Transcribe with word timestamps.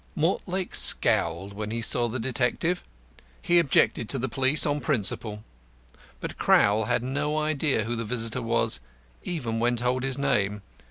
Mortlake 0.15 0.73
scowled 0.73 1.53
when 1.53 1.69
he 1.69 1.79
saw 1.79 2.07
the 2.07 2.17
detective. 2.19 2.83
He 3.39 3.59
objected 3.59 4.09
to 4.09 4.17
the 4.17 4.27
police 4.27 4.65
on 4.65 4.79
principle. 4.81 5.43
But 6.19 6.39
Crowl 6.39 6.85
had 6.85 7.03
no 7.03 7.37
idea 7.37 7.83
who 7.83 7.95
the 7.95 8.03
visitor 8.03 8.41
was, 8.41 8.79
even 9.21 9.59
when 9.59 9.75
told 9.75 10.01
his 10.01 10.17
name. 10.17 10.63